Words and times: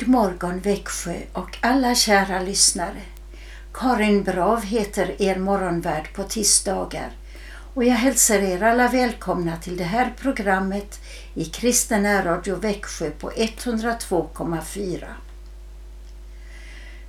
God 0.00 0.08
morgon 0.08 0.60
Växjö 0.60 1.16
och 1.32 1.58
alla 1.60 1.94
kära 1.94 2.42
lyssnare. 2.42 3.02
Karin 3.74 4.22
Brav 4.22 4.62
heter 4.62 5.22
er 5.22 5.36
morgonvärd 5.36 6.14
på 6.14 6.22
tisdagar 6.22 7.10
och 7.74 7.84
jag 7.84 7.94
hälsar 7.94 8.38
er 8.38 8.62
alla 8.62 8.88
välkomna 8.88 9.56
till 9.56 9.76
det 9.76 9.84
här 9.84 10.14
programmet 10.20 11.00
i 11.34 11.44
Kristen 11.44 12.24
Radio 12.24 12.56
Växjö 12.56 13.10
på 13.10 13.30
102,4. 13.30 15.04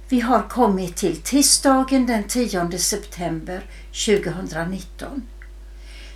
Vi 0.09 0.19
har 0.19 0.49
kommit 0.49 0.95
till 0.95 1.21
tisdagen 1.21 2.05
den 2.05 2.23
10 2.23 2.77
september 2.77 3.65
2019. 4.05 5.21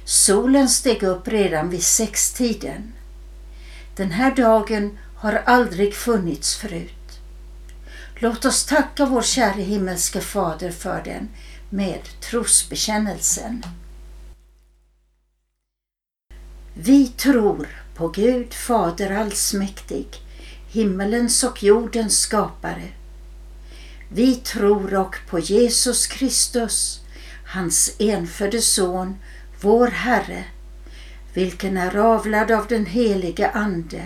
Solen 0.06 0.70
steg 0.70 1.04
upp 1.04 1.28
redan 1.28 1.70
vid 1.70 1.84
sextiden. 1.84 2.94
Den 3.96 4.12
här 4.12 4.36
dagen 4.36 4.98
har 5.26 5.44
aldrig 5.46 5.94
funnits 5.96 6.56
förut. 6.56 7.20
Låt 8.16 8.46
oss 8.46 8.66
tacka 8.66 9.06
vår 9.06 9.22
käre 9.22 9.62
himmelske 9.62 10.22
Fader 10.22 10.72
för 10.72 11.02
den 11.04 11.30
med 11.70 12.00
trosbekännelsen. 12.22 13.64
Vi 16.74 17.08
tror 17.08 17.68
på 17.96 18.08
Gud 18.08 18.54
Fader 18.54 19.12
allsmäktig, 19.12 20.08
himmelens 20.72 21.44
och 21.44 21.64
jordens 21.64 22.20
skapare. 22.20 22.88
Vi 24.10 24.36
tror 24.36 24.94
och 24.94 25.16
på 25.30 25.40
Jesus 25.40 26.08
Kristus, 26.08 27.02
hans 27.46 27.96
enfödde 28.00 28.62
Son, 28.62 29.16
vår 29.62 29.88
Herre, 29.88 30.44
vilken 31.34 31.78
är 31.78 31.98
avlad 31.98 32.52
av 32.52 32.68
den 32.68 32.86
helige 32.86 33.50
Ande, 33.52 34.06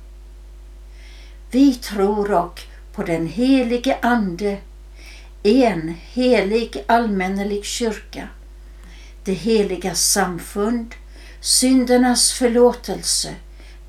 Vi 1.51 1.73
tror 1.73 2.31
och 2.31 2.61
på 2.93 3.03
den 3.03 3.27
helige 3.27 3.97
Ande, 4.01 4.57
en 5.43 5.95
helig 6.01 6.83
allmännelig 6.87 7.65
kyrka, 7.65 8.27
det 9.23 9.33
heliga 9.33 9.95
samfund, 9.95 10.95
syndernas 11.41 12.31
förlåtelse, 12.31 13.35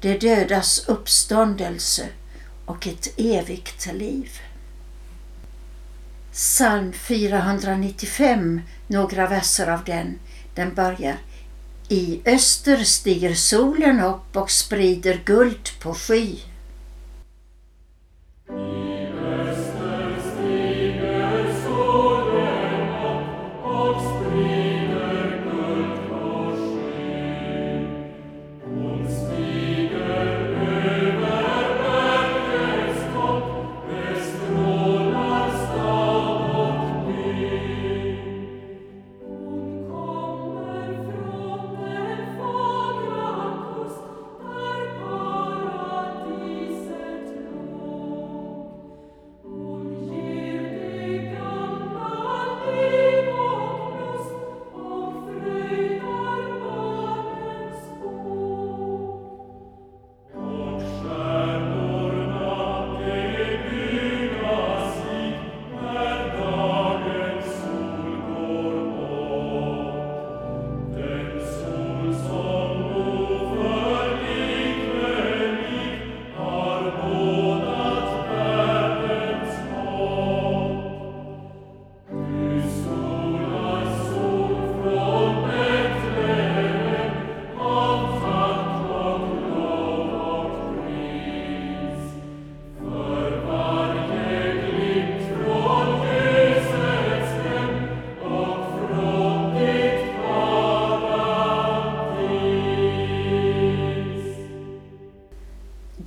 de 0.01 0.19
dödas 0.19 0.89
uppståndelse 0.89 2.09
och 2.65 2.87
ett 2.87 3.15
evigt 3.17 3.93
liv. 3.93 4.31
Psalm 6.33 6.93
495, 6.93 8.61
några 8.87 9.29
verser 9.29 9.67
av 9.67 9.85
den, 9.85 10.19
den 10.55 10.75
börjar 10.75 11.17
I 11.89 12.21
öster 12.25 12.85
stiger 12.85 13.35
solen 13.35 14.01
upp 14.01 14.37
och 14.37 14.51
sprider 14.51 15.21
guld 15.25 15.81
på 15.81 15.95
sky. 15.95 16.37
예. 18.55 18.82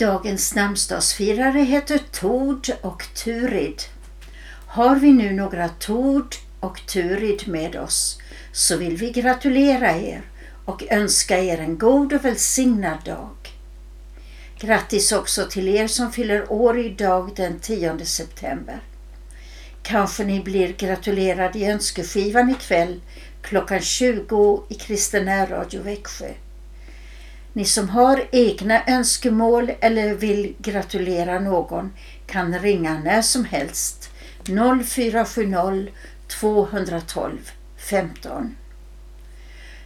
Dagens 0.05 0.55
namnsdagsfirare 0.55 1.59
heter 1.59 2.01
Tord 2.11 2.69
och 2.81 3.03
Turid. 3.13 3.81
Har 4.67 4.95
vi 4.95 5.11
nu 5.11 5.33
några 5.33 5.69
Tord 5.69 6.35
och 6.59 6.81
Turid 6.87 7.47
med 7.47 7.75
oss 7.75 8.19
så 8.51 8.77
vill 8.77 8.97
vi 8.97 9.11
gratulera 9.11 9.97
er 9.97 10.21
och 10.65 10.83
önska 10.89 11.39
er 11.39 11.57
en 11.57 11.77
god 11.77 12.13
och 12.13 12.25
välsignad 12.25 12.97
dag. 13.05 13.35
Grattis 14.59 15.11
också 15.11 15.45
till 15.45 15.67
er 15.67 15.87
som 15.87 16.11
fyller 16.11 16.51
år 16.51 16.79
idag 16.79 17.31
den 17.35 17.59
10 17.59 18.05
september. 18.05 18.79
Kanske 19.83 20.23
ni 20.23 20.39
blir 20.39 20.73
gratulerade 20.73 21.59
i 21.59 21.65
önskeskivan 21.65 22.49
ikväll 22.49 23.01
klockan 23.41 23.81
20 23.81 24.63
i 24.69 24.73
Kristen 24.73 25.47
Radio 25.47 25.81
Växjö. 25.81 26.44
Ni 27.55 27.65
som 27.65 27.89
har 27.89 28.27
egna 28.31 28.83
önskemål 28.87 29.71
eller 29.79 30.13
vill 30.13 30.55
gratulera 30.59 31.39
någon 31.39 31.93
kan 32.27 32.59
ringa 32.59 32.99
när 32.99 33.21
som 33.21 33.45
helst 33.45 34.09
0470 34.85 35.91
212 36.27 37.51
15. 37.77 38.55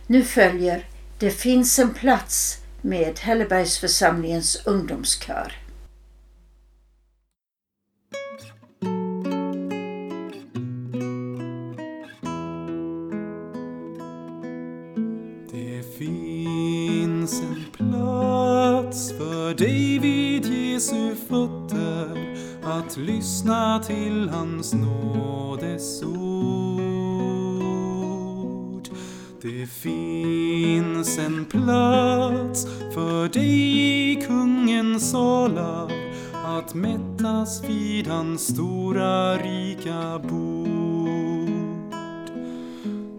Nu 0.07 0.24
följer 0.24 0.88
Det 1.19 1.31
finns 1.31 1.80
en 1.80 1.94
plats 1.94 2.57
med 2.81 3.19
Hällebergsförsamlingens 3.19 4.62
ungdomskör. 4.65 5.54
Dig 19.59 20.00
vid 20.00 20.45
Jesu 20.45 21.15
fötter 21.15 22.35
att 22.63 22.97
lyssna 22.97 23.79
till 23.79 24.29
hans 24.29 24.73
nådesord. 24.73 26.09
Det 29.41 29.67
finns 29.69 31.17
en 31.17 31.45
plats 31.45 32.67
för 32.94 33.29
dig 33.29 34.11
i 34.11 34.15
kungens 34.27 35.11
salar 35.11 35.91
att 36.45 36.73
mättas 36.73 37.63
vid 37.69 38.07
hans 38.07 38.47
stora 38.47 39.38
rika 39.38 40.19
bord. 40.29 40.69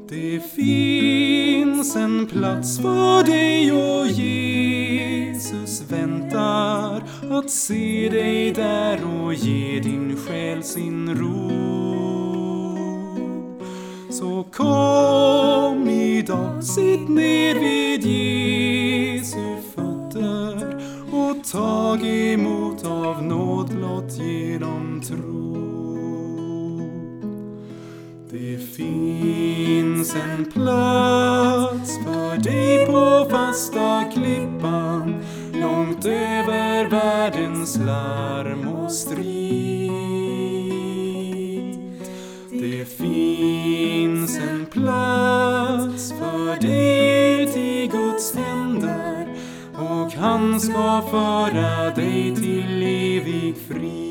Det 0.09 0.41
finns 0.55 1.97
en 1.97 2.27
plats 2.27 2.79
för 2.79 3.25
dig 3.25 3.73
och 3.73 4.07
Jesus 4.07 4.40
Låt 7.43 7.51
se 7.51 8.09
dig 8.09 8.53
där 8.53 9.01
och 9.05 9.35
ge 9.35 9.81
din 9.81 10.17
själ 10.17 10.63
sin 10.63 11.15
ro. 11.15 11.51
Så 14.11 14.45
kom 14.53 15.89
idag, 15.89 16.65
sitt 16.65 17.09
ner 17.09 17.55
vid 17.55 18.07
Jesu 18.07 19.57
fötter 19.75 20.83
och 21.13 21.45
tag 21.45 22.07
emot 22.07 22.85
av 22.85 23.23
nåd 23.23 23.69
blott 23.69 24.19
genom 24.19 25.03
tro. 25.09 25.57
Det 28.31 28.59
finns 28.77 30.15
en 30.15 30.45
plats 30.45 31.99
för 32.05 32.37
dig 32.43 32.87
på 32.87 33.31
fasta 33.31 34.05
klippan 34.15 35.15
långt 35.53 36.07
över 36.07 36.30
larm 37.91 38.69
och 38.69 38.93
strid. 38.93 39.91
Det 42.51 42.85
finns 42.85 44.39
en 44.39 44.67
plats 44.67 46.15
för 46.19 46.61
dig 46.61 47.53
till 47.53 47.91
Guds 47.91 48.35
händer 48.35 49.29
och 49.75 50.13
han 50.13 50.61
ska 50.61 51.03
föra 51.11 51.91
dig 51.95 52.37
till 52.37 52.83
evig 52.83 53.55
frid. 53.69 54.11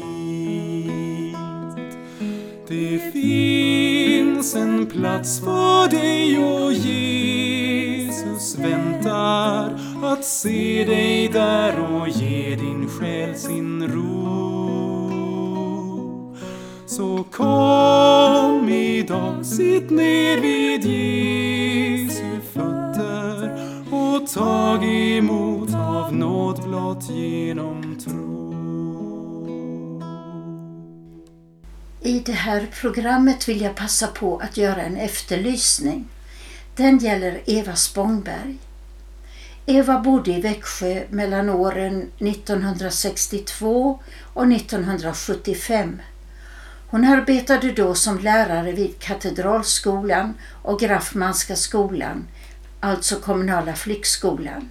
Det 2.68 3.12
finns 3.14 4.56
en 4.56 4.86
plats 4.86 5.40
för 5.40 5.90
dig 5.90 6.38
och 6.38 6.74
Jesus 6.74 8.58
väntar 8.58 9.80
att 10.04 10.26
se 10.26 10.86
dig 10.88 11.28
där 11.28 11.80
och 11.80 12.10
ge 12.10 12.29
kom 17.40 18.70
idag, 18.70 19.46
sitt 19.46 19.90
ner 19.90 20.42
vid 20.42 20.86
Jesu 20.86 22.42
fötter 22.54 23.52
och 23.92 24.28
tag 24.28 24.84
emot 24.84 25.74
av 25.74 26.16
nåd 26.16 26.64
blott 26.64 27.10
genom 27.10 28.00
tro. 28.00 28.50
I 32.02 32.20
det 32.20 32.32
här 32.32 32.68
programmet 32.82 33.50
vill 33.50 33.62
jag 33.62 33.76
passa 33.76 34.08
på 34.08 34.38
att 34.38 34.58
göra 34.58 34.82
en 34.82 34.98
efterlysning. 34.98 36.08
Den 36.76 36.98
gäller 36.98 37.42
Eva 37.46 37.76
Spångberg. 37.76 38.58
Eva 39.66 40.00
bodde 40.00 40.32
i 40.32 40.42
Växjö 40.42 41.04
mellan 41.10 41.50
åren 41.50 42.12
1962 42.18 44.00
och 44.34 44.52
1975. 44.52 46.02
Hon 46.92 47.06
arbetade 47.06 47.72
då 47.72 47.96
som 47.96 48.20
lärare 48.20 48.72
vid 48.72 49.00
Katedralskolan 49.00 50.34
och 50.62 50.80
Graffmanska 50.80 51.56
skolan, 51.56 52.28
alltså 52.80 53.16
kommunala 53.16 53.76
flickskolan. 53.76 54.70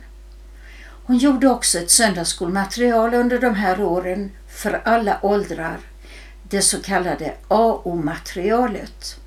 Hon 1.05 1.19
gjorde 1.19 1.49
också 1.49 1.79
ett 1.79 1.91
söndagsskolmaterial 1.91 3.15
under 3.15 3.39
de 3.39 3.55
här 3.55 3.83
åren 3.83 4.31
för 4.49 4.81
alla 4.85 5.19
åldrar 5.23 5.79
det 6.43 6.63
så 6.63 6.83
kallade 6.83 7.35
AO-materialet. 7.49 9.21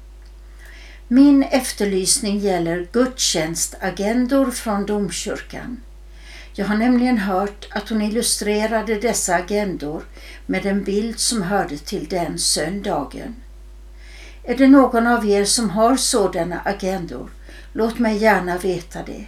Min 1.07 1.43
efterlysning 1.43 2.39
gäller 2.39 2.87
gudstjänstagendor 2.91 4.51
från 4.51 4.85
domkyrkan. 4.85 5.81
Jag 6.53 6.65
har 6.65 6.75
nämligen 6.75 7.17
hört 7.17 7.67
att 7.71 7.89
hon 7.89 8.01
illustrerade 8.01 8.95
dessa 8.95 9.35
agendor 9.35 10.03
med 10.45 10.65
en 10.65 10.83
bild 10.83 11.19
som 11.19 11.41
hörde 11.41 11.77
till 11.77 12.07
den 12.07 12.39
söndagen. 12.39 13.35
Är 14.43 14.57
det 14.57 14.67
någon 14.67 15.07
av 15.07 15.29
er 15.29 15.45
som 15.45 15.69
har 15.69 15.95
sådana 15.95 16.61
agendor? 16.65 17.29
Låt 17.73 17.99
mig 17.99 18.17
gärna 18.17 18.57
veta 18.57 19.03
det. 19.03 19.25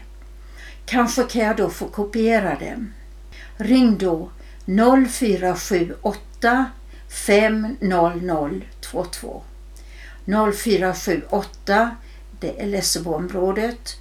Kanske 0.86 1.24
kan 1.24 1.42
jag 1.42 1.58
då 1.58 1.70
få 1.70 1.88
kopiera 1.88 2.60
dem. 2.60 2.94
Ring 3.58 3.98
då 3.98 4.30
0478 5.10 6.66
50022 7.10 9.44
0478 10.54 11.96
det 12.40 12.62
är 12.62 12.68
Lesseboområdet 12.68 13.98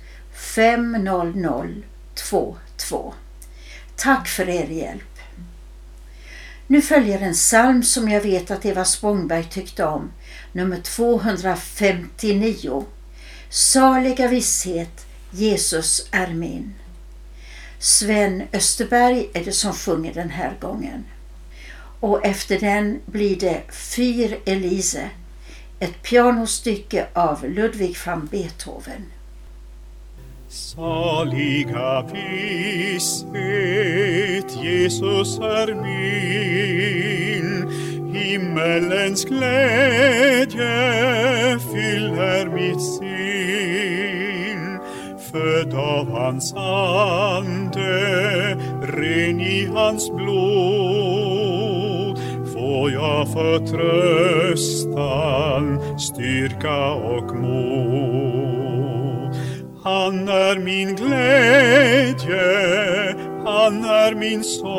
2. 2.88 3.14
Tack 3.96 4.28
för 4.28 4.48
er 4.48 4.66
hjälp. 4.66 5.18
Nu 6.66 6.82
följer 6.82 7.20
en 7.20 7.32
psalm 7.32 7.82
som 7.82 8.08
jag 8.08 8.20
vet 8.20 8.50
att 8.50 8.64
Eva 8.64 8.84
Spångberg 8.84 9.44
tyckte 9.44 9.84
om, 9.84 10.10
nummer 10.52 10.80
259. 10.80 12.84
Saliga 13.48 14.28
visshet, 14.28 15.06
Jesus 15.30 16.08
är 16.10 16.28
min. 16.28 16.74
Sven 17.78 18.42
Österberg 18.52 19.30
är 19.34 19.44
det 19.44 19.52
som 19.52 19.72
sjunger 19.72 20.14
den 20.14 20.30
här 20.30 20.56
gången. 20.60 21.04
Och 22.00 22.26
efter 22.26 22.60
den 22.60 23.00
blir 23.06 23.36
det 23.36 23.62
Fyr 23.72 24.38
Elise, 24.46 25.10
ett 25.78 26.02
pianostycke 26.02 27.06
av 27.12 27.44
Ludwig 27.44 27.96
van 28.06 28.26
Beethoven. 28.26 29.04
Saliga 30.52 32.02
visshet, 32.12 33.32
Jesus 34.62 35.38
är 35.38 35.74
min. 35.74 37.68
Himmelens 38.14 39.24
glädje 39.24 40.78
fyller 41.72 42.48
mitt 42.48 42.82
sinn. 42.82 44.78
Född 45.32 45.74
av 45.74 46.10
hans 46.10 46.54
ande, 46.54 47.90
ren 48.82 49.40
i 49.40 49.66
hans 49.74 50.10
blod 50.10 51.12
får 52.52 52.90
jag 52.92 53.32
förtröstan, 53.32 54.38
styrka 55.98 56.92
och 56.92 57.36
mod. 57.36 58.21
Han 59.84 60.28
är 60.28 60.58
min 60.58 60.96
glädje, 60.96 62.36
han 63.44 63.84
är 63.84 64.14
min 64.14 64.44
sång. 64.44 64.72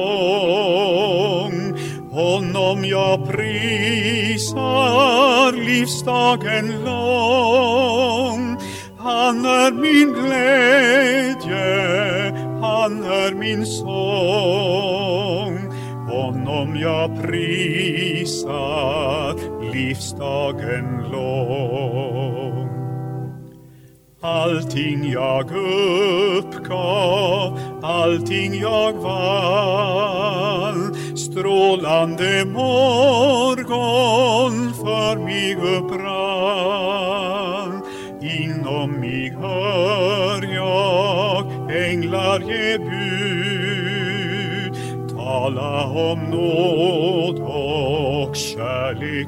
Honom 2.12 2.86
jag 2.86 3.28
prisar 3.28 4.52
livsdagen 5.52 6.84
lång. 6.86 8.58
Han 8.98 9.46
är 9.46 9.72
min 9.72 10.14
glädje, 10.14 11.64
han 12.62 13.04
är 13.04 13.34
min 13.34 13.66
sång. 13.66 15.60
Honom 16.10 16.76
jag 16.76 17.22
prisar 17.22 19.36
livsdagen 19.74 21.04
lång. 21.12 21.83
Allting 24.26 25.12
jag 25.12 25.52
uppgav, 26.38 27.60
allting 27.84 28.60
jag 28.60 28.94
vann. 28.94 30.16
Strålande 31.18 32.46
morgon 32.46 33.74
för 34.74 35.16
mig 35.18 35.56
upprann. 35.56 36.72
Inom 38.22 38.92
mig 38.92 39.30
hör 39.42 40.54
jag 40.56 41.46
änglar 41.90 42.40
ge 42.40 42.78
bud. 42.78 44.24
Tala 45.10 45.86
om 45.86 46.20
nåd 46.20 47.40
och 47.40 48.36
kärlek 48.36 49.28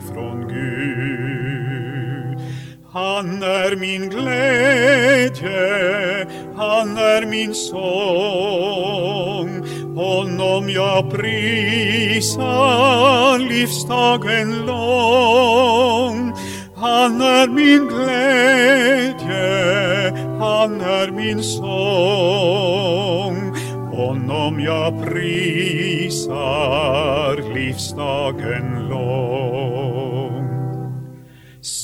han 2.95 3.43
är 3.43 3.75
min 3.75 4.09
glädje, 4.09 5.51
han 6.55 6.97
är 6.97 7.25
min 7.25 7.53
sång. 7.55 8.95
Honom 9.95 10.69
jag 10.69 11.11
prisar 11.11 12.59
livsdagen 13.39 14.65
lång. 14.65 16.33
Han 16.75 17.21
är 17.21 17.47
min 17.47 17.87
glädje, 17.87 19.45
han 20.39 20.81
är 20.81 21.11
min 21.11 21.43
sång. 21.43 22.75
Honom 23.91 24.59
jag 24.59 25.05
prisar 25.05 26.35
livsdagen 27.53 28.87
lång. 28.89 29.74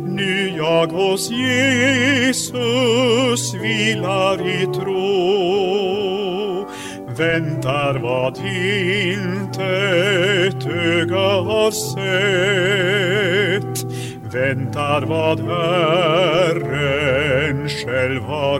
Nu 0.05 0.53
jag 0.57 0.87
hos 0.87 1.31
Jesus 1.31 3.53
vilar 3.53 4.47
i 4.47 4.65
tro. 4.65 6.65
Väntar 7.17 7.99
vad 7.99 8.37
intet 8.37 10.65
öga 10.65 11.41
har 11.41 11.71
sett. 11.71 11.95
Väntar 14.33 15.01
vad 15.01 15.39
Herren 15.39 16.09
själv 17.69 18.21
har 18.21 18.59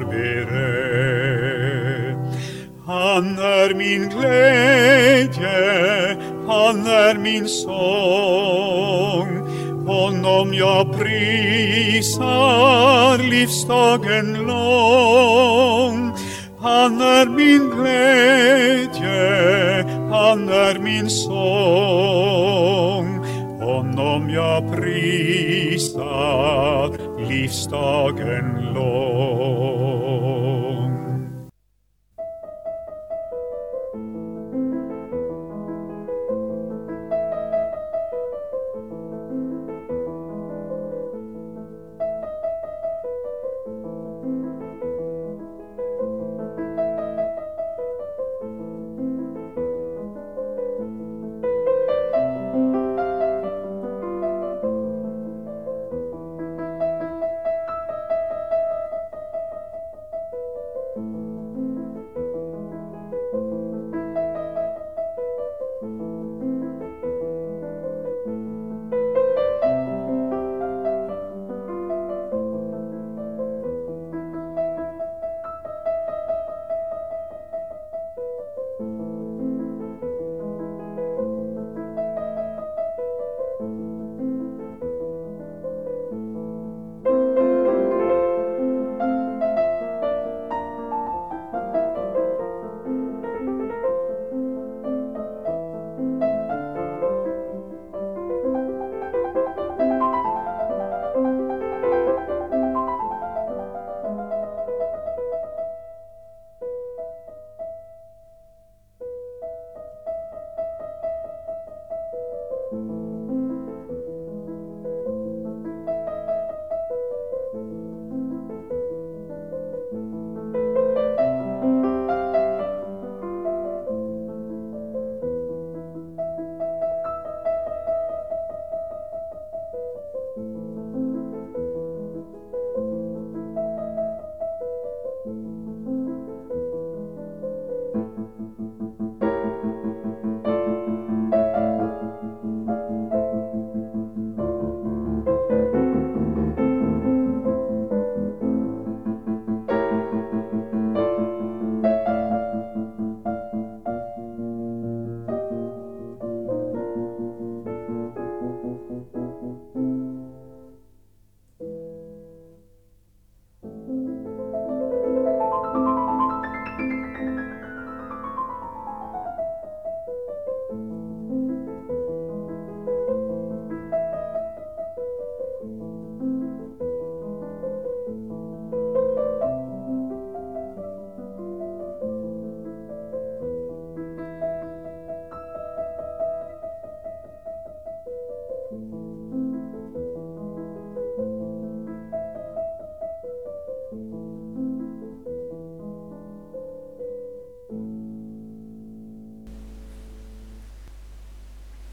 Han 3.16 3.38
är 3.38 3.74
min 3.74 4.10
glädje, 4.10 6.18
han 6.48 6.88
är 6.88 7.18
min 7.18 7.48
sång. 7.48 9.28
Honom 9.88 10.54
jag 10.54 11.00
prisar 11.00 12.28
livsdagen 13.18 14.34
lång. 14.34 16.14
Han 16.60 17.02
är 17.02 17.26
min 17.26 17.70
glädje, 17.70 19.84
han 20.12 20.50
är 20.50 20.80
min 20.80 21.10
sång. 21.10 21.36
Honom 23.60 24.30
jag 24.30 24.76
prisar 24.76 26.92
livsdagen 27.30 28.74
lång. 28.74 29.15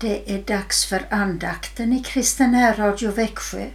Det 0.03 0.35
är 0.35 0.39
dags 0.39 0.85
för 0.85 1.07
andakten 1.11 1.93
i 1.93 2.03
Kristen 2.03 2.77
Radio 2.77 3.11
Växjö 3.11 3.67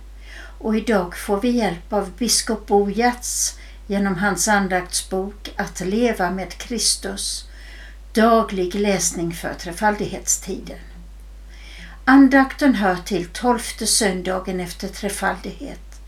och 0.58 0.78
idag 0.78 1.18
får 1.18 1.42
vi 1.42 1.50
hjälp 1.50 1.94
av 1.94 2.12
biskop 2.12 2.68
Bo 2.68 2.90
Giertz 2.90 3.58
genom 3.88 4.16
hans 4.16 4.48
andaktsbok 4.48 5.54
Att 5.56 5.80
leva 5.80 6.32
med 6.32 6.58
Kristus, 6.58 7.50
daglig 8.14 8.76
läsning 8.76 9.34
för 9.34 9.54
trefaldighetstiden. 9.54 10.80
Andakten 12.06 12.76
hör 12.76 12.96
till 12.96 13.26
tolfte 13.26 13.88
söndagen 13.88 14.60
efter 14.60 14.88
trefaldighet 14.88 16.02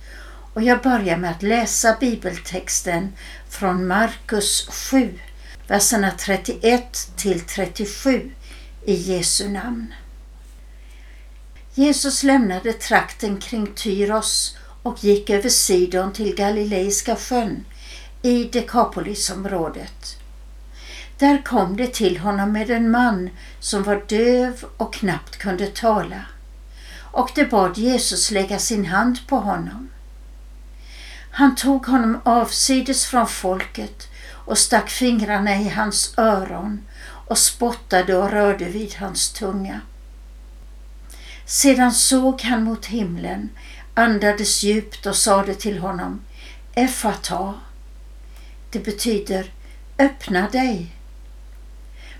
och 0.53 0.63
jag 0.63 0.81
börjar 0.81 1.17
med 1.17 1.31
att 1.31 1.43
läsa 1.43 1.97
bibeltexten 1.99 3.13
från 3.49 3.87
Markus 3.87 4.67
7, 4.69 5.19
verserna 5.67 6.11
31 6.11 7.11
till 7.15 7.39
37 7.39 8.31
i 8.85 8.93
Jesu 8.93 9.49
namn. 9.49 9.93
Jesus 11.79 12.23
lämnade 12.23 12.73
trakten 12.73 13.37
kring 13.37 13.67
Tyros 13.75 14.57
och 14.83 15.03
gick 15.03 15.29
över 15.29 15.49
Sidon 15.49 16.13
till 16.13 16.35
Galileiska 16.35 17.15
sjön 17.15 17.65
i 18.21 18.43
Dekapolisområdet. 18.43 20.17
Där 21.17 21.41
kom 21.45 21.77
det 21.77 21.93
till 21.93 22.17
honom 22.17 22.51
med 22.51 22.69
en 22.69 22.91
man 22.91 23.29
som 23.59 23.83
var 23.83 24.03
döv 24.07 24.65
och 24.77 24.93
knappt 24.93 25.37
kunde 25.37 25.67
tala 25.67 26.25
och 27.11 27.31
det 27.35 27.45
bad 27.45 27.77
Jesus 27.77 28.31
lägga 28.31 28.59
sin 28.59 28.85
hand 28.85 29.27
på 29.27 29.35
honom. 29.35 29.89
Han 31.31 31.55
tog 31.55 31.85
honom 31.85 32.21
avsides 32.23 33.05
från 33.05 33.27
folket 33.27 34.07
och 34.31 34.57
stack 34.57 34.89
fingrarna 34.89 35.55
i 35.55 35.69
hans 35.69 36.13
öron 36.17 36.81
och 37.27 37.37
spottade 37.37 38.15
och 38.15 38.31
rörde 38.31 38.65
vid 38.65 38.95
hans 38.95 39.33
tunga. 39.33 39.81
Sedan 41.49 41.91
såg 41.91 42.41
han 42.41 42.63
mot 42.63 42.85
himlen, 42.85 43.49
andades 43.93 44.63
djupt 44.63 45.05
och 45.05 45.15
sade 45.15 45.55
till 45.55 45.79
honom 45.79 46.21
Effata. 46.73 47.53
Det 48.71 48.79
betyder 48.79 49.51
öppna 49.97 50.49
dig. 50.49 50.95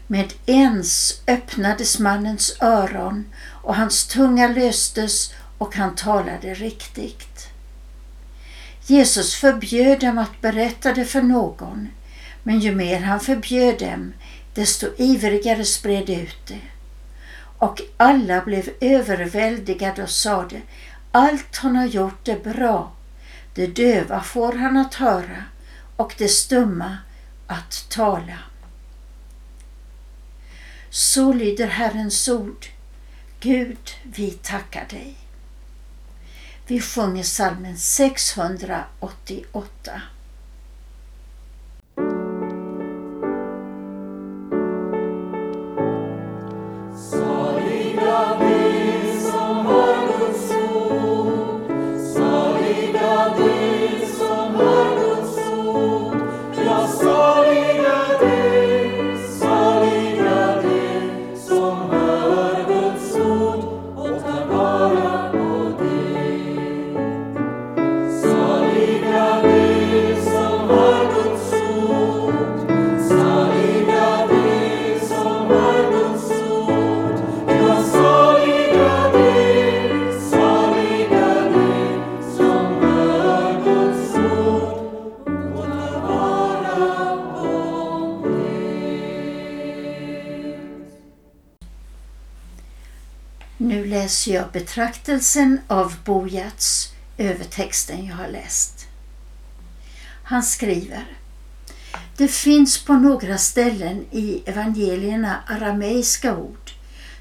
Med 0.07 0.33
ens 0.45 1.21
öppnades 1.27 2.00
mannens 2.00 2.57
öron 2.62 3.25
och 3.63 3.75
hans 3.75 4.07
tunga 4.07 4.48
löstes 4.48 5.33
och 5.57 5.75
han 5.75 5.95
talade 5.95 6.53
riktigt. 6.53 7.48
Jesus 8.86 9.36
förbjöd 9.36 10.00
dem 10.00 10.17
att 10.17 10.41
berätta 10.41 10.93
det 10.93 11.05
för 11.05 11.21
någon, 11.21 11.88
men 12.43 12.59
ju 12.59 12.75
mer 12.75 13.00
han 13.00 13.19
förbjöd 13.19 13.79
dem, 13.79 14.13
desto 14.53 14.88
ivrigare 14.98 15.65
spred 15.65 16.05
det 16.05 16.15
ut 16.15 16.48
det. 16.48 16.62
Och 17.59 17.81
alla 17.97 18.41
blev 18.41 18.69
överväldigade 18.81 20.03
och 20.03 20.09
sade, 20.09 20.61
allt 21.11 21.55
han 21.55 21.75
har 21.75 21.85
gjort 21.85 22.27
är 22.27 22.39
bra. 22.39 22.91
Det 23.53 23.67
döva 23.67 24.21
får 24.21 24.53
han 24.53 24.77
att 24.77 24.95
höra 24.95 25.43
och 25.95 26.15
det 26.17 26.27
stumma 26.27 26.97
att 27.47 27.85
tala. 27.89 28.37
Så 30.89 31.33
lyder 31.33 31.67
Herrens 31.67 32.27
ord. 32.27 32.65
Gud, 33.39 33.89
vi 34.03 34.31
tackar 34.31 34.85
dig. 34.89 35.15
Vi 36.67 36.81
sjunger 36.81 37.23
salmen 37.23 37.77
688. 37.77 40.01
Läser 94.19 94.34
jag 94.34 94.51
betraktelsen 94.51 95.60
av 95.67 95.93
Bojats 96.05 96.93
över 97.17 97.43
texten 97.43 98.05
jag 98.05 98.15
har 98.15 98.27
läst. 98.27 98.88
Han 100.23 100.43
skriver 100.43 101.05
Det 102.17 102.27
finns 102.27 102.86
på 102.86 102.93
några 102.93 103.38
ställen 103.38 104.05
i 104.12 104.43
evangelierna 104.45 105.43
arameiska 105.47 106.38
ord 106.38 106.71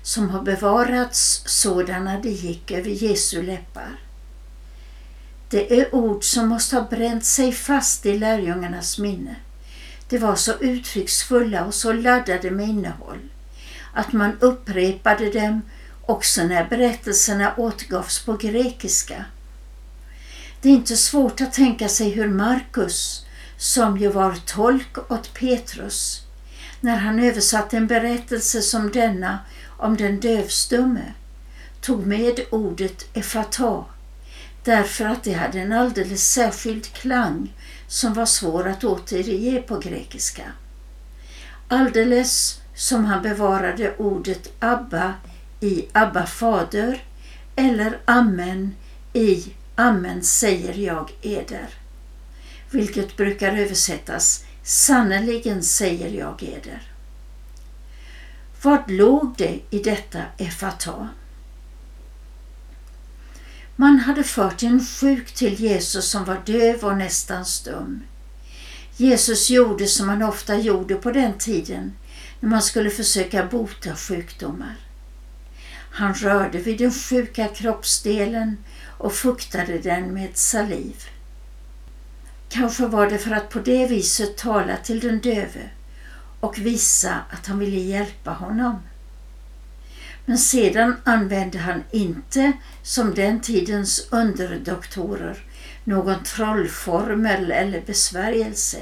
som 0.02 0.30
har 0.30 0.42
bevarats 0.42 1.42
sådana 1.46 2.18
de 2.20 2.30
gick 2.30 2.70
över 2.70 2.90
Jesu 2.90 3.42
läppar. 3.42 4.00
Det 5.50 5.80
är 5.80 5.94
ord 5.94 6.24
som 6.24 6.48
måste 6.48 6.76
ha 6.76 6.82
bränt 6.82 7.24
sig 7.24 7.52
fast 7.52 8.06
i 8.06 8.18
lärjungarnas 8.18 8.98
minne. 8.98 9.37
De 10.08 10.18
var 10.18 10.37
så 10.37 10.52
uttrycksfulla 10.52 11.64
och 11.64 11.74
så 11.74 11.92
laddade 11.92 12.50
med 12.50 12.68
innehåll 12.68 13.20
att 13.92 14.12
man 14.12 14.38
upprepade 14.40 15.30
dem 15.30 15.62
också 16.08 16.44
när 16.44 16.68
berättelserna 16.68 17.54
återgavs 17.56 18.24
på 18.24 18.36
grekiska. 18.36 19.24
Det 20.60 20.68
är 20.68 20.72
inte 20.72 20.96
svårt 20.96 21.40
att 21.40 21.52
tänka 21.52 21.88
sig 21.88 22.10
hur 22.10 22.28
Markus, 22.28 23.26
som 23.56 23.98
ju 23.98 24.08
var 24.08 24.34
tolk 24.46 25.12
åt 25.12 25.34
Petrus, 25.34 26.22
när 26.80 26.96
han 26.96 27.18
översatte 27.18 27.76
en 27.76 27.86
berättelse 27.86 28.62
som 28.62 28.90
denna 28.90 29.38
om 29.78 29.96
den 29.96 30.20
dövstumme, 30.20 31.12
tog 31.80 32.06
med 32.06 32.40
ordet 32.50 33.16
efata 33.16 33.84
därför 34.64 35.04
att 35.04 35.24
det 35.24 35.32
hade 35.32 35.60
en 35.60 35.72
alldeles 35.72 36.32
särskild 36.32 36.92
klang 36.92 37.54
som 37.86 38.14
var 38.14 38.26
svår 38.26 38.68
att 38.68 38.84
återge 38.84 39.62
på 39.62 39.78
grekiska. 39.78 40.42
Alldeles 41.68 42.60
som 42.74 43.04
han 43.04 43.22
bevarade 43.22 43.96
ordet 43.96 44.52
Abba 44.58 45.14
i 45.60 45.86
Abba 45.92 46.26
fader 46.26 47.04
eller 47.56 47.98
Amen 48.04 48.74
i 49.12 49.44
Amen 49.74 50.22
säger 50.22 50.74
jag 50.74 51.10
eder. 51.22 51.68
Vilket 52.70 53.16
brukar 53.16 53.56
översättas 53.56 54.44
Sannerligen 54.62 55.62
säger 55.62 56.08
jag 56.18 56.42
eder. 56.42 56.82
Vad 58.62 58.90
låg 58.90 59.34
det 59.36 59.60
i 59.70 59.78
detta 59.78 60.22
efata? 60.38 61.08
Man 63.76 63.98
hade 63.98 64.24
fört 64.24 64.62
en 64.62 64.84
sjuk 64.84 65.32
till 65.34 65.60
Jesus 65.60 66.10
som 66.10 66.24
var 66.24 66.40
döv 66.46 66.84
och 66.84 66.96
nästan 66.96 67.44
stum. 67.44 68.02
Jesus 68.96 69.50
gjorde 69.50 69.86
som 69.86 70.06
man 70.06 70.22
ofta 70.22 70.56
gjorde 70.56 70.94
på 70.94 71.10
den 71.10 71.38
tiden 71.38 71.96
när 72.40 72.50
man 72.50 72.62
skulle 72.62 72.90
försöka 72.90 73.46
bota 73.46 73.96
sjukdomar. 73.96 74.76
Han 75.98 76.14
rörde 76.14 76.58
vid 76.58 76.78
den 76.78 76.92
sjuka 76.92 77.48
kroppsdelen 77.48 78.56
och 78.98 79.12
fuktade 79.12 79.78
den 79.78 80.14
med 80.14 80.37
saliv. 80.37 80.96
Kanske 82.48 82.87
var 82.87 83.11
det 83.11 83.18
för 83.18 83.30
att 83.30 83.50
på 83.50 83.58
det 83.58 83.87
viset 83.87 84.37
tala 84.37 84.76
till 84.76 85.00
den 85.00 85.20
döve 85.20 85.70
och 86.40 86.58
visa 86.58 87.14
att 87.30 87.46
han 87.46 87.58
ville 87.58 87.80
hjälpa 87.80 88.30
honom. 88.30 88.78
Men 90.24 90.38
sedan 90.38 90.96
använde 91.04 91.58
han 91.58 91.82
inte, 91.90 92.52
som 92.82 93.14
den 93.14 93.40
tidens 93.40 94.08
underdoktorer, 94.11 95.38
någon 95.84 96.22
trollformel 96.24 97.50
eller 97.50 97.80
besvärjelse, 97.80 98.78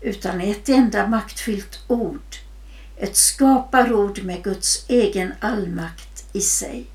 utan 0.00 0.40
ett 0.40 0.68
enda 0.68 1.06
maktfyllt 1.06 1.80
ord, 1.88 2.36
ett 2.96 3.16
skaparord 3.16 4.22
med 4.22 4.42
Guds 4.42 4.84
egen 4.88 5.32
allmakt 5.40 6.11
i 6.32 6.40
sig. 6.40 6.86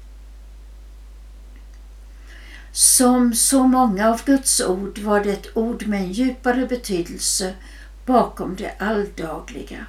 Som 2.71 3.33
så 3.33 3.67
många 3.67 4.09
av 4.09 4.25
Guds 4.25 4.61
ord 4.61 4.99
var 4.99 5.23
det 5.23 5.31
ett 5.31 5.57
ord 5.57 5.87
med 5.87 6.01
en 6.01 6.11
djupare 6.11 6.65
betydelse 6.65 7.53
bakom 8.05 8.55
det 8.55 8.71
alldagliga. 8.79 9.85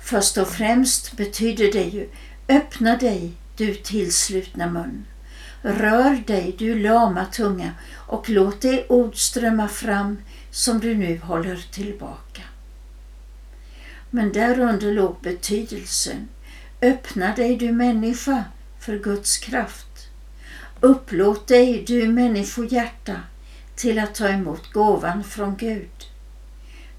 Först 0.00 0.38
och 0.38 0.48
främst 0.48 1.16
betyder 1.16 1.72
det 1.72 1.84
ju 1.84 2.08
öppna 2.48 2.96
dig, 2.96 3.32
du 3.56 3.74
tillslutna 3.74 4.66
mun. 4.66 5.04
Rör 5.62 6.22
dig, 6.26 6.54
du 6.58 6.78
lama 6.78 7.24
tunga 7.24 7.72
och 7.94 8.28
låt 8.28 8.60
det 8.60 8.88
ord 8.88 9.16
strömma 9.16 9.68
fram 9.68 10.16
som 10.50 10.80
du 10.80 10.94
nu 10.94 11.18
håller 11.18 11.66
tillbaka. 11.72 12.42
Men 14.10 14.32
därunder 14.32 14.92
låg 14.92 15.16
betydelsen 15.22 16.28
Öppna 16.82 17.34
dig, 17.34 17.56
du 17.56 17.72
människa, 17.72 18.44
för 18.80 18.98
Guds 18.98 19.38
kraft. 19.38 20.08
Upplåt 20.80 21.46
dig, 21.46 21.84
du 21.86 22.08
människohjärta, 22.08 23.20
till 23.74 23.98
att 23.98 24.14
ta 24.14 24.28
emot 24.28 24.72
gåvan 24.72 25.24
från 25.24 25.56
Gud. 25.56 26.06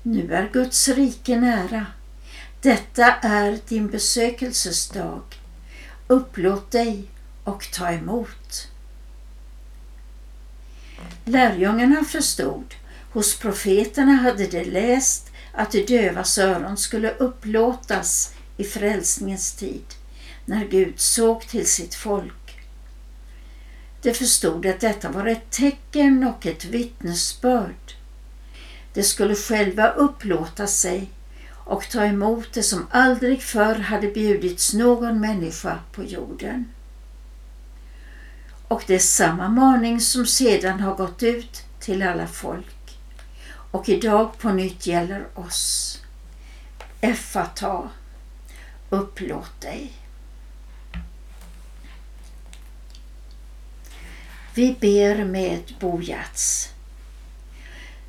Nu 0.03 0.33
är 0.33 0.49
Guds 0.53 0.87
rike 0.87 1.39
nära. 1.39 1.85
Detta 2.61 3.13
är 3.13 3.59
din 3.67 3.87
besökelsesdag. 3.87 5.21
Upplåt 6.07 6.71
dig 6.71 7.07
och 7.43 7.71
ta 7.71 7.91
emot. 7.91 8.67
Lärjungarna 11.25 12.03
förstod. 12.03 12.75
Hos 13.11 13.39
profeterna 13.39 14.11
hade 14.11 14.47
de 14.47 14.63
läst 14.63 15.31
att 15.53 15.71
de 15.71 15.85
dövas 15.85 16.37
öron 16.37 16.77
skulle 16.77 17.11
upplåtas 17.11 18.33
i 18.59 18.63
frälsningens 18.63 19.51
tid, 19.51 19.85
när 20.45 20.65
Gud 20.65 20.99
såg 20.99 21.41
till 21.41 21.67
sitt 21.67 21.95
folk. 21.95 22.59
De 24.01 24.13
förstod 24.13 24.65
att 24.65 24.79
detta 24.79 25.11
var 25.11 25.25
ett 25.25 25.51
tecken 25.51 26.23
och 26.23 26.45
ett 26.45 26.65
vittnesbörd. 26.65 27.93
De 28.93 29.03
skulle 29.03 29.35
själva 29.35 29.89
upplåta 29.89 30.67
sig 30.67 31.09
och 31.51 31.89
ta 31.89 32.05
emot 32.05 32.53
det 32.53 32.63
som 32.63 32.87
aldrig 32.91 33.41
förr 33.41 33.75
hade 33.75 34.07
bjudits 34.07 34.73
någon 34.73 35.19
människa 35.19 35.79
på 35.91 36.03
jorden. 36.03 36.71
Och 38.67 38.83
det 38.87 38.95
är 38.95 38.99
samma 38.99 39.49
maning 39.49 40.01
som 40.01 40.25
sedan 40.25 40.79
har 40.79 40.95
gått 40.95 41.23
ut 41.23 41.63
till 41.79 42.01
alla 42.01 42.27
folk 42.27 42.97
och 43.71 43.89
idag 43.89 44.37
på 44.37 44.49
nytt 44.49 44.87
gäller 44.87 45.27
oss. 45.33 45.95
Effata, 47.01 47.89
upplåt 48.89 49.61
dig. 49.61 49.91
Vi 54.53 54.75
ber 54.79 55.25
med 55.25 55.73
Bojats. 55.79 56.69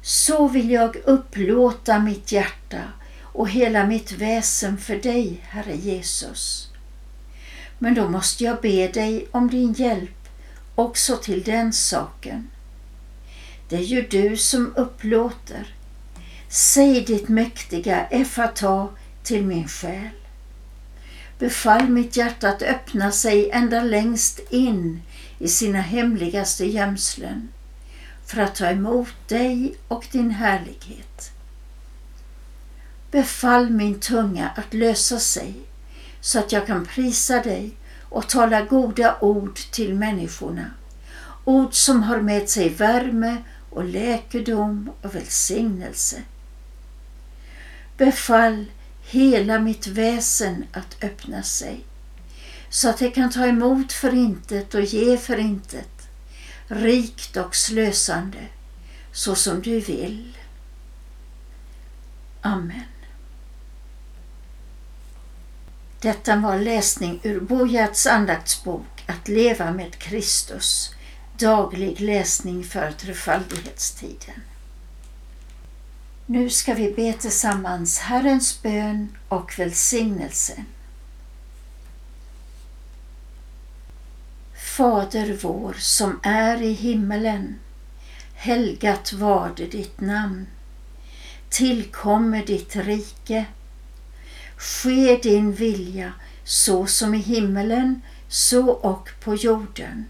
Så 0.02 0.48
vill 0.48 0.70
jag 0.70 0.96
upplåta 0.96 1.98
mitt 1.98 2.32
hjärta 2.32 2.82
och 3.22 3.48
hela 3.48 3.86
mitt 3.86 4.12
väsen 4.12 4.78
för 4.78 4.96
dig, 4.96 5.40
Herre 5.42 5.76
Jesus. 5.76 6.68
Men 7.78 7.94
då 7.94 8.08
måste 8.08 8.44
jag 8.44 8.60
be 8.60 8.88
dig 8.88 9.26
om 9.30 9.50
din 9.50 9.72
hjälp 9.72 10.28
också 10.74 11.16
till 11.16 11.42
den 11.42 11.72
saken. 11.72 12.50
Det 13.68 13.76
är 13.76 13.80
ju 13.80 14.02
du 14.02 14.36
som 14.36 14.74
upplåter. 14.76 15.74
Säg 16.48 17.00
ditt 17.04 17.28
mäktiga 17.28 18.06
Effata 18.06 18.88
till 19.22 19.46
min 19.46 19.68
själ. 19.68 20.19
Befall 21.40 21.88
mitt 21.88 22.16
hjärta 22.16 22.48
att 22.48 22.62
öppna 22.62 23.12
sig 23.12 23.50
ända 23.50 23.82
längst 23.82 24.40
in 24.50 25.02
i 25.38 25.48
sina 25.48 25.80
hemligaste 25.80 26.64
gömslen 26.64 27.48
för 28.26 28.40
att 28.40 28.54
ta 28.54 28.66
emot 28.66 29.28
dig 29.28 29.74
och 29.88 30.06
din 30.12 30.30
härlighet. 30.30 31.32
Befall 33.10 33.70
min 33.70 34.00
tunga 34.00 34.48
att 34.48 34.74
lösa 34.74 35.18
sig 35.18 35.54
så 36.20 36.38
att 36.38 36.52
jag 36.52 36.66
kan 36.66 36.86
prisa 36.86 37.42
dig 37.42 37.74
och 38.08 38.28
tala 38.28 38.62
goda 38.62 39.16
ord 39.20 39.58
till 39.70 39.94
människorna. 39.94 40.70
Ord 41.44 41.74
som 41.74 42.02
har 42.02 42.20
med 42.20 42.48
sig 42.48 42.68
värme 42.68 43.36
och 43.70 43.84
läkedom 43.84 44.90
och 45.02 45.14
välsignelse. 45.14 46.22
Befall 47.96 48.66
hela 49.10 49.58
mitt 49.58 49.86
väsen 49.86 50.64
att 50.72 51.04
öppna 51.04 51.42
sig 51.42 51.84
så 52.70 52.88
att 52.88 52.98
det 52.98 53.10
kan 53.10 53.30
ta 53.30 53.46
emot 53.46 53.92
förintet 53.92 54.74
och 54.74 54.82
ge 54.82 55.16
förintet, 55.16 56.08
rikt 56.66 57.36
och 57.36 57.56
slösande, 57.56 58.46
så 59.12 59.34
som 59.34 59.62
du 59.62 59.80
vill. 59.80 60.38
Amen. 62.40 62.82
Detta 66.00 66.36
var 66.36 66.58
läsning 66.58 67.20
ur 67.22 67.40
Bojats 67.40 68.06
andaktsbok 68.06 69.04
Att 69.06 69.28
leva 69.28 69.72
med 69.72 69.98
Kristus, 69.98 70.94
daglig 71.38 72.00
läsning 72.00 72.64
för 72.64 72.92
trefaldighetstiden. 72.92 74.40
Nu 76.32 76.50
ska 76.50 76.74
vi 76.74 76.92
be 76.92 77.12
tillsammans 77.12 77.98
Herrens 77.98 78.62
bön 78.62 79.16
och 79.28 79.58
välsignelsen. 79.58 80.64
Fader 84.76 85.38
vår 85.42 85.76
som 85.78 86.20
är 86.22 86.62
i 86.62 86.72
himmelen. 86.72 87.58
Helgat 88.34 89.12
varde 89.12 89.66
ditt 89.66 90.00
namn. 90.00 90.46
Tillkommer 91.48 92.46
ditt 92.46 92.76
rike. 92.76 93.44
Ske 94.56 95.16
din 95.22 95.52
vilja 95.52 96.12
så 96.44 96.86
som 96.86 97.14
i 97.14 97.18
himmelen 97.18 98.02
så 98.28 98.70
och 98.70 99.08
på 99.20 99.34
jorden. 99.34 100.04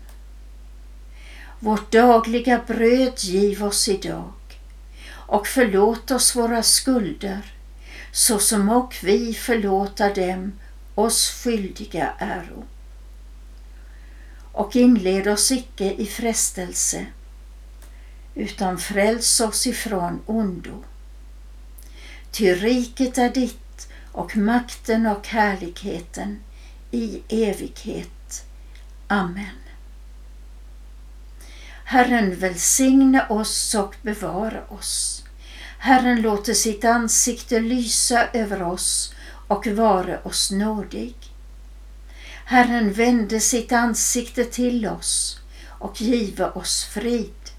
Vårt 1.58 1.92
dagliga 1.92 2.62
bröd 2.66 3.18
giv 3.18 3.64
oss 3.64 3.88
idag 3.88 4.32
och 5.30 5.46
förlåt 5.46 6.10
oss 6.10 6.36
våra 6.36 6.62
skulder 6.62 7.54
så 8.12 8.38
som 8.38 8.68
och 8.68 8.94
vi 9.02 9.34
förlåta 9.34 10.14
dem 10.14 10.52
oss 10.94 11.30
skyldiga 11.30 12.12
äro 12.18 12.64
och 14.52 14.76
inled 14.76 15.28
oss 15.28 15.50
icke 15.50 15.92
i 15.92 16.06
frestelse 16.06 17.06
utan 18.34 18.78
fräls 18.78 19.40
oss 19.40 19.66
ifrån 19.66 20.22
ondo. 20.26 20.84
Ty 22.30 22.54
riket 22.54 23.18
är 23.18 23.30
ditt 23.30 23.88
och 24.12 24.36
makten 24.36 25.06
och 25.06 25.26
härligheten 25.26 26.40
i 26.90 27.22
evighet. 27.28 28.44
Amen. 29.06 29.56
Herren 31.84 32.36
välsigne 32.36 33.26
oss 33.28 33.74
och 33.74 33.96
bevara 34.02 34.64
oss. 34.68 35.19
Herren 35.82 36.22
låter 36.22 36.54
sitt 36.54 36.84
ansikte 36.84 37.60
lysa 37.60 38.28
över 38.32 38.62
oss 38.62 39.14
och 39.46 39.66
vare 39.66 40.20
oss 40.22 40.50
nådig. 40.50 41.14
Herren 42.44 42.92
vände 42.92 43.40
sitt 43.40 43.72
ansikte 43.72 44.44
till 44.44 44.86
oss 44.86 45.40
och 45.68 46.00
give 46.00 46.44
oss 46.44 46.84
frid. 46.84 47.50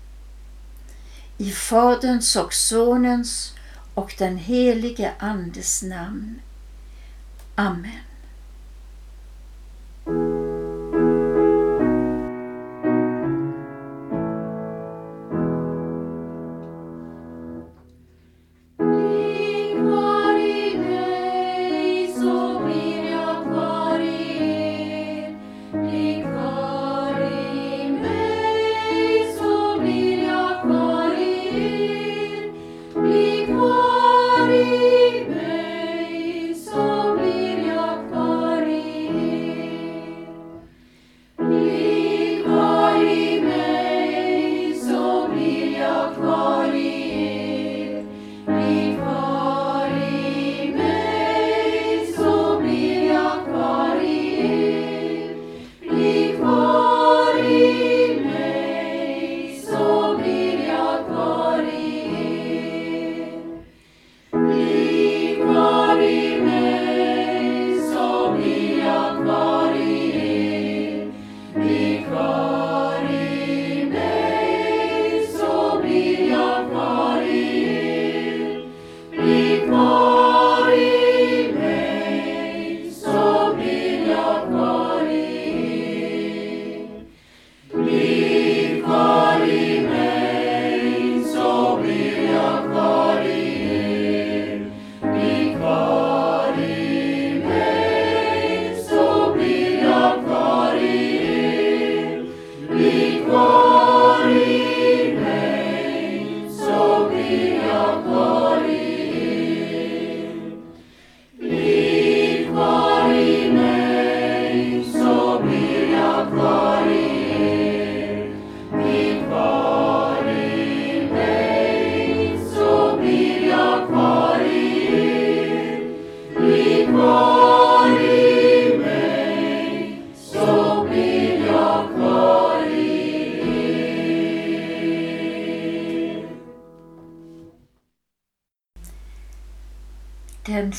I 1.37 1.51
Faderns 1.51 2.35
och 2.35 2.53
Sonens 2.53 3.53
och 3.93 4.15
den 4.17 4.37
helige 4.37 5.13
Andes 5.19 5.83
namn. 5.83 6.41
Amen. 7.55 7.99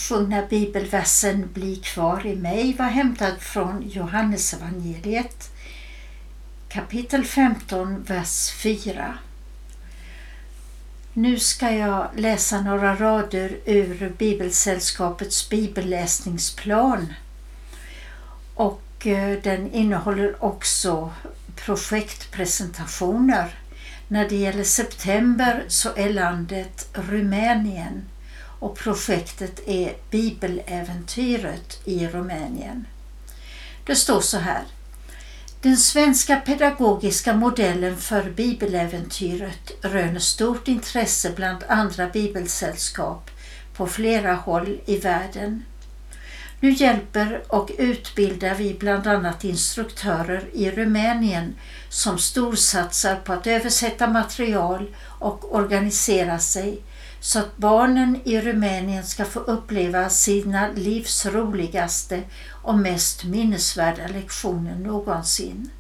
Sjungna 0.09 0.47
bibelversen 0.51 1.49
Bli 1.55 1.77
kvar 1.77 2.27
i 2.27 2.37
mig 2.37 2.77
var 2.79 2.87
hämtad 2.87 3.41
från 3.41 3.83
Johannesevangeliet 3.89 5.51
kapitel 6.69 7.25
15, 7.25 8.03
vers 8.03 8.51
4. 8.51 9.19
Nu 11.13 11.39
ska 11.39 11.71
jag 11.71 12.09
läsa 12.17 12.61
några 12.61 12.97
rader 12.97 13.59
ur 13.65 14.13
Bibelsällskapets 14.19 15.49
bibelläsningsplan. 15.49 17.13
Och 18.55 19.07
eh, 19.07 19.39
den 19.43 19.73
innehåller 19.73 20.45
också 20.45 21.11
projektpresentationer. 21.57 23.55
När 24.09 24.29
det 24.29 24.37
gäller 24.37 24.65
september 24.65 25.65
så 25.69 25.89
är 25.97 26.11
landet 26.11 26.89
Rumänien 26.93 28.03
och 28.63 28.79
projektet 28.79 29.69
är 29.69 29.97
Bibeläventyret 30.11 31.81
i 31.85 32.07
Rumänien. 32.07 32.87
Det 33.87 33.97
står 33.97 34.21
så 34.21 34.39
här. 34.39 34.63
Den 35.61 35.77
svenska 35.77 36.37
pedagogiska 36.37 37.35
modellen 37.35 37.97
för 37.97 38.31
bibeläventyret 38.31 39.71
röner 39.81 40.21
stort 40.21 40.69
intresse 40.69 41.33
bland 41.37 41.65
andra 41.69 42.07
bibelsällskap 42.07 43.31
på 43.77 43.87
flera 43.87 44.35
håll 44.35 44.81
i 44.87 44.97
världen. 44.97 45.65
Nu 46.61 46.71
hjälper 46.71 47.43
och 47.49 47.71
utbildar 47.79 48.55
vi 48.55 48.75
bland 48.75 49.07
annat 49.07 49.45
instruktörer 49.45 50.45
i 50.53 50.71
Rumänien 50.71 51.55
som 51.89 52.19
storsatsar 52.19 53.17
på 53.17 53.33
att 53.33 53.47
översätta 53.47 54.07
material 54.07 54.95
och 55.19 55.55
organisera 55.55 56.39
sig 56.39 56.83
så 57.23 57.39
att 57.39 57.57
barnen 57.57 58.21
i 58.25 58.41
Rumänien 58.41 59.05
ska 59.05 59.25
få 59.25 59.41
uppleva 59.41 60.11
sina 60.11 60.69
livs 60.77 61.27
roligaste 61.27 62.23
och 62.49 62.79
mest 62.79 63.25
minnesvärda 63.25 64.09
lektioner 64.09 64.77
någonsin. 64.77 65.71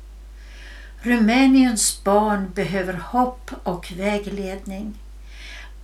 Rumäniens 1.01 2.05
barn 2.05 2.51
behöver 2.55 2.93
hopp 2.93 3.51
och 3.63 3.93
vägledning. 3.97 4.99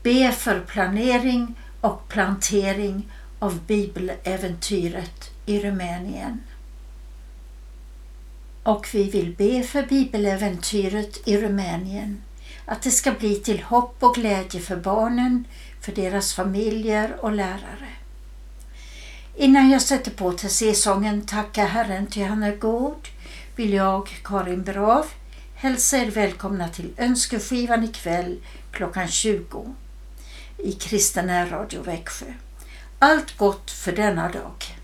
Be 0.03 0.33
för 0.33 0.61
planering 0.61 1.55
och 1.81 2.09
plantering 2.09 3.13
av 3.39 3.61
bibeläventyret 3.67 5.31
i 5.47 5.61
Rumänien. 5.61 6.43
Och 8.63 8.89
vi 8.93 9.11
vill 9.11 9.35
be 9.35 9.63
för 9.63 9.83
bibeläventyret 9.83 11.29
i 11.29 11.37
Rumänien 11.37 12.23
att 12.69 12.83
det 12.83 12.91
ska 12.91 13.13
bli 13.13 13.35
till 13.35 13.63
hopp 13.63 13.97
och 14.01 14.15
glädje 14.15 14.61
för 14.61 14.77
barnen, 14.77 15.45
för 15.81 15.93
deras 15.93 16.35
familjer 16.35 17.17
och 17.21 17.33
lärare. 17.33 17.89
Innan 19.37 19.71
jag 19.71 19.83
sätter 19.83 20.11
på 20.11 20.33
till 20.33 20.77
sången 20.77 21.27
Tacka 21.27 21.65
Herren 21.65 22.07
ty 22.07 22.23
han 22.23 22.43
är 22.43 22.57
god 22.57 23.09
vill 23.57 23.73
jag, 23.73 24.09
Karin 24.25 24.63
Brav, 24.63 25.07
hälsa 25.55 25.99
er 25.99 26.11
välkomna 26.11 26.69
till 26.69 26.95
Önskeskivan 26.97 27.85
ikväll 27.85 28.39
klockan 28.73 29.09
20 29.09 29.75
i 30.59 30.73
Kristen 30.73 31.51
Radio 31.51 31.83
Växjö. 31.83 32.27
Allt 32.99 33.37
gott 33.37 33.71
för 33.71 33.93
denna 33.93 34.29
dag. 34.29 34.78